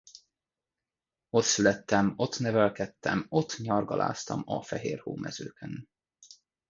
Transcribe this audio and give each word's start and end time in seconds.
Ott 1.29 1.43
születtem, 1.43 2.13
ott 2.15 2.39
nevelkedtem, 2.39 3.25
ott 3.29 3.57
nyargalásztam 3.57 4.43
a 4.45 4.61
fehér 4.61 4.99
hómezőkön. 4.99 5.89